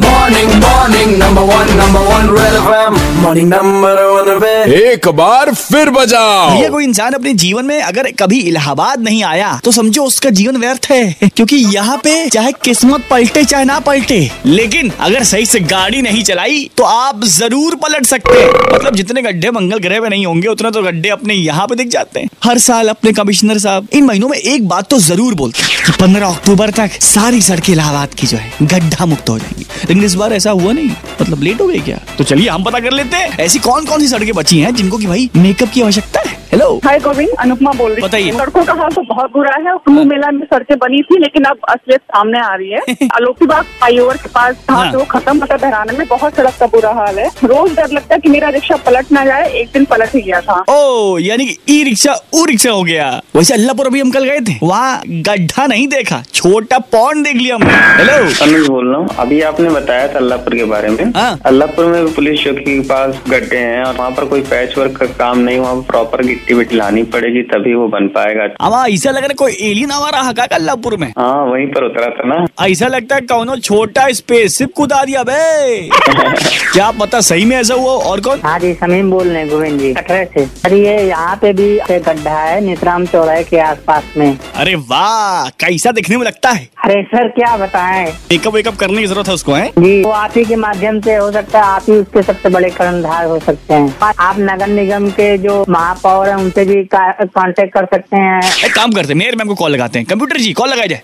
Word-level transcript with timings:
Morning, 0.00 0.48
morning, 0.60 1.18
number 1.18 1.42
one, 1.44 1.68
number 1.76 2.00
one, 2.00 2.30
Red 2.30 2.54
FM. 2.58 2.94
Morning, 3.22 3.48
number 3.48 3.90
one, 4.10 4.28
Red. 4.42 4.68
एक 4.72 5.08
बार 5.16 5.52
फिर 5.54 5.90
बजाओ। 5.90 6.48
भैया 6.50 6.68
कोई 6.70 6.84
इंसान 6.84 7.12
अपने 7.12 7.32
जीवन 7.34 7.64
में 7.64 7.80
अगर 7.80 8.10
कभी 8.20 8.38
इलाहाबाद 8.40 9.00
नहीं 9.00 9.22
आया 9.24 9.50
तो 9.64 9.72
समझो 9.72 10.04
उसका 10.04 10.30
जीवन 10.30 10.56
व्यर्थ 10.56 10.86
है। 10.90 11.28
क्योंकि 11.36 11.56
यहाँ 11.74 11.96
पे 12.04 12.14
चाहे 12.28 12.52
किस्मत 12.64 13.04
पलटे 13.10 13.44
चाहे 13.44 13.64
ना 13.64 13.78
पलटे 13.80 14.20
लेकिन 14.46 14.90
अगर 15.00 15.24
सही 15.24 15.46
से 15.46 15.60
गाड़ी 15.72 16.00
नहीं 16.02 16.22
चलाई 16.24 16.70
तो 16.76 16.84
आप 16.84 17.24
ज़रूर 17.26 17.74
पलट 17.82 18.06
सकते 18.06 18.38
हैं। 18.38 18.48
मतलब 18.74 18.96
जितने 18.96 19.22
गड्ढे 19.22 19.50
मंगल 19.50 19.78
ग्रह 19.78 20.00
में 20.00 20.08
नहीं 20.08 20.24
होंगे 20.26 20.48
उतने 20.48 20.70
तो 20.70 20.82
गड्ढे 20.82 21.08
अपने 21.08 21.34
यहाँ 21.34 21.66
पे 21.66 21.74
दिख 21.74 21.88
जाते 21.88 22.20
हैं। 22.20 22.28
हर 22.44 22.58
साल 22.60 22.88
अपने 22.88 23.12
कमिश्नर 23.12 23.58
साहब 23.58 23.88
इन 23.92 24.04
महीनों 24.04 24.28
में 24.28 24.38
एक 24.38 24.68
बात 24.68 24.90
तो 24.90 24.98
ज़रूर 25.00 25.34
बोलते 25.34 25.62
हैं 25.62 25.96
पंद्रह 26.00 26.28
अक्टूबर 26.28 26.70
तक 26.80 27.00
सारी 27.02 27.42
सड़कें 27.42 27.72
इलाहाबाद 27.72 28.14
की 28.14 28.26
जो 28.26 28.36
है 28.36 28.52
गड्ढा 28.62 29.06
मुक्त 29.06 29.28
हो 29.28 29.38
जाएँगी। 29.38 29.66
लेकिन 29.88 30.04
इस 30.04 30.14
बार 30.14 30.32
ऐसा 30.32 30.50
हुआ 30.50 30.72
नहीं। 30.72 30.90
मतलब 31.22 31.42
लेट 31.42 31.60
हो 31.60 31.66
गए 31.66 31.78
क्या? 31.78 32.00
तो 32.18 32.24
चलिए, 32.24 32.48
हम 32.48 32.64
पता 32.64 32.80
कर 32.80 32.92
लेते 32.92 33.16
हैं, 33.16 33.38
ऐसी 33.38 33.58
कौन 33.58 33.84
कौन 33.84 34.00
सी 34.00 34.08
सड़कें 34.08 34.34
बची 34.34 34.58
हैं 34.60 34.74
जिनको 34.74 34.98
कि 34.98 35.06
भाई 35.06 35.30
मेकअप 35.36 35.70
की 35.70 35.82
आवश्यकता 35.82 36.20
है? 36.20 36.31
हेलो 36.52 36.66
हाय 36.84 36.98
गोविंद 37.00 37.28
अनुपमा 37.40 37.70
बोल 37.76 37.90
रही 37.92 38.00
हूँ। 38.00 38.08
बताइए। 38.08 38.32
सड़कों 38.32 38.64
का 38.64 38.72
हाल 38.78 38.90
तो 38.92 39.02
बहुत 39.08 39.30
बुरा 39.32 39.52
है। 39.66 39.76
कुंभ 39.84 39.98
मेला 40.06 40.30
में 40.30 40.44
सड़कें 40.46 40.76
बनी 40.78 41.00
थी 41.02 41.18
लेकिन 41.18 41.44
अब 41.50 41.58
असलियत 41.68 42.00
सामने 42.00 42.40
आ 42.40 42.54
रही 42.54 42.70
है। 42.70 43.08
आलोकी 43.14 43.46
बाग 43.46 43.62
फ्लाईओवर 43.78 44.16
के 44.16 44.28
पास 44.28 44.54
जहाँ 44.56 44.82
हाँ। 44.82 44.90
से 44.92 44.98
वो 44.98 45.04
खत्म 45.10 45.38
होता 45.40 45.56
बहराने 45.56 45.96
में 45.98 46.06
बहुत 46.08 46.34
सड़क 46.36 46.56
का 46.60 46.66
बुरा 46.74 46.90
हाल 46.94 47.18
है। 47.18 47.28
रोज 47.44 47.76
डर 47.76 47.90
लगता 47.92 48.14
है 48.14 48.20
कि 48.20 48.28
मेरा 48.28 48.48
रिक्शा 48.56 48.76
पलट 48.86 49.12
ना 49.12 49.24
जाए 49.24 49.48
एक 49.60 49.68
दिन 49.74 49.84
पलट 49.92 50.14
ही 50.14 50.20
गया 50.22 50.40
था। 50.40 50.58
ओ 50.70 51.16
यानी 51.18 51.46
कि 51.46 51.56
ई 51.70 51.82
रिक्शा 51.84 52.16
ऊ 52.34 52.44
रिक्शा 52.44 52.70
हो 52.70 52.82
गया। 52.82 53.08
वैसे 53.36 53.54
अल्लाहपुर 53.54 53.86
अभी 53.86 54.00
हम 54.00 54.10
कल 54.10 54.24
गए 54.24 54.40
थे। 54.48 54.58
वहाँ 54.62 55.02
गड्ढा 55.30 55.66
नहीं 55.66 55.88
देखा 55.88 56.22
छोटा 56.34 56.78
पॉन्ड 56.92 57.24
देख 57.26 57.36
लिया 57.36 57.54
हमने। 57.54 57.72
हेलो 58.02 58.18
अनुज 58.44 58.68
बोल 58.68 58.88
रहा 58.88 58.98
हूँ। 58.98 59.08
अभी 59.18 59.40
आपने 59.52 59.70
बताया 59.70 60.06
था 60.08 60.18
अल्लाहपुर 60.18 60.56
के 60.56 60.64
बारे 60.74 60.90
में। 60.90 61.04
हाँ। 61.16 61.38
अल्लाहपुर 61.46 61.86
में 61.86 62.12
पुलिस 62.14 62.44
चौकी 62.44 62.60
के 62.60 62.88
पास 62.88 63.22
गड्ढे 63.30 63.58
हैं 63.58 63.82
और 63.84 63.96
वहाँ 63.96 64.10
पर 64.10 64.28
कोई 64.28 64.40
पैच 64.52 64.78
वर्क 64.78 64.96
का 65.00 65.06
काम 65.18 65.38
नहीं 65.38 65.58
वहाँ 65.58 65.74
पर 65.76 65.90
प्रॉपर 65.90 66.24
विट्टी 66.50 66.76
लानी 66.76 67.02
पड़ेगी 67.12 67.42
तभी 67.42 67.74
वो 67.74 67.86
बन 67.88 68.06
पाएगा। 68.14 68.44
अब 68.60 68.72
ऐसा 68.88 69.10
लग 69.10 69.16
रहा 69.16 69.26
है 69.26 69.34
कोई 69.34 69.52
एलियन 69.60 69.90
आवा 69.90 70.08
रहा 70.10 70.32
का 70.32 70.44
अल्लाहपुर 70.52 70.96
में। 70.96 71.08
हाँ 71.18 71.44
वहीं 71.46 71.66
पर 71.66 71.84
उतरा 71.84 72.08
था 72.08 72.28
ना। 72.28 72.66
ऐसा 72.66 72.86
लगता 72.86 73.14
है 73.14 73.20
कौनो 73.20 73.56
छोटा 73.58 74.08
स्पेसशिप 74.12 74.72
कुदा 74.76 75.04
दिया 75.04 75.22
बे। 75.22 75.88
क्या 76.72 76.90
पता 77.00 77.20
सही 77.20 77.44
में 77.44 77.56
ऐसा 77.56 77.74
हुआ 77.74 77.92
और 78.10 78.20
कौन? 78.20 78.40
हाँ 78.44 78.58
जी 78.58 78.72
समीम 78.74 79.10
बोल 79.10 79.28
रहे 79.28 79.38
हैं 79.38 79.48
गोविंद 79.48 79.80
जी। 79.80 79.92
कटरे 79.94 80.24
से। 80.34 80.44
अरे 80.64 80.80
ये 80.80 80.96
यहाँ 81.08 81.36
पे 81.36 81.52
भी 81.52 81.68
गड्ढा 81.90 82.38
है 82.38 82.60
नितराम 82.60 83.06
चौराहे 83.06 83.44
के 83.44 83.58
आसपास 83.60 84.12
में। 84.16 84.38
अरे 84.56 84.74
वाह 84.74 85.48
कैसा 85.60 85.92
दिखने 85.92 86.16
में 86.16 86.24
लगता 86.26 86.50
है? 86.50 86.68
अरे 86.84 87.02
सर 87.04 87.28
क्या 87.28 87.56
बताएँ? 87.56 88.06
मेकअप 88.32 88.54
वेकअप 88.54 88.76
करने 88.76 89.00
की 89.00 89.06
ज़रूरत 89.06 89.28
है 89.28 89.34
उसको 89.34 89.52
है? 89.52 89.68
जी 89.78 90.02
वो 90.02 90.10
आप 90.10 90.32
ही 90.36 90.44
के 90.44 90.56
माध्यम 90.56 91.00
से 91.00 91.14
हो 91.16 91.30
सकता 91.32 91.58
है 91.58 91.64
आप 91.64 91.82
ही 91.88 91.96
उसके 91.96 92.22
सबसे 92.22 92.48
बड़े 92.48 92.70
कर्णधार 92.70 93.24
हो 93.26 93.38
सकते 93.40 93.74
हैं। 93.74 93.94
आप 94.02 94.36
नगर 94.38 94.66
निगम 94.68 95.08
के 95.10 95.36
जो 95.38 95.64
महापौर 95.68 96.31
हैं 96.32 96.40
उनसे 96.40 96.64
भी 96.64 96.82
कांटेक्ट 96.94 97.72
कर 97.74 97.84
सकते 97.86 98.16
हैं। 98.16 98.40
एक 98.64 98.74
काम 98.74 98.92
करते 98.92 99.12
हैं। 99.12 99.18
मेयर 99.18 99.36
मैम 99.36 99.48
को 99.48 99.54
कॉल 99.54 99.70
लगाते 99.70 99.98
हैं। 99.98 100.06
कंप्यूटर 100.06 100.40
जी 100.40 100.52
कॉल 100.52 100.68
लगाया 100.68 100.86
जाए। 100.86 101.02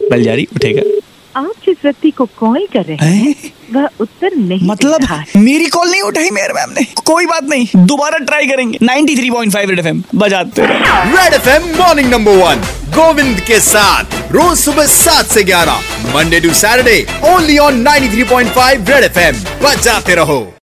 बल 0.00 0.22
जारी 0.22 0.48
उठेगा। 0.56 0.82
आप 1.36 1.52
जिस 1.64 1.76
व्यक्ति 1.84 2.10
को 2.10 2.24
कॉल 2.38 2.66
कर 2.72 2.84
रहे 2.84 2.96
हैं? 2.98 3.34
वह 3.72 3.88
उत्तर 4.00 4.34
नहीं 4.36 4.68
मतलब 4.68 5.02
मेरी 5.36 5.66
कॉल 5.66 5.90
नहीं 5.90 6.00
उठाई 6.02 6.30
मेयर 6.30 6.52
मैम 6.52 6.70
ने। 6.70 6.84
कोई 7.04 7.26
बात 7.26 7.44
नहीं। 7.44 7.66
दोबारा 7.86 8.18
ट्राई 8.20 8.46
करेंगे। 8.46 8.78
93.5 8.82 9.68
रेड 9.70 9.78
एफएम 9.78 10.02
बजाते 10.14 10.66
रहो। 10.66 11.16
Red 11.16 11.34
FM 11.34 11.68
morning 11.78 12.10
number 12.10 12.36
one 12.36 12.62
Govind 12.94 13.40
के 13.40 13.60
साथ। 13.62 14.32
रोज 14.32 14.58
सुबह 14.58 14.86
सात 14.88 15.26
से 15.26 15.44
ग्यारह 15.44 16.14
Monday 16.14 16.40
to 16.40 16.52
Saturday 16.56 17.06
only 17.26 17.58
on 17.58 17.82
93.5 17.82 18.90
red 18.90 19.04
FM 19.04 19.44
बजाते 19.62 20.14
रहो। 20.14 20.40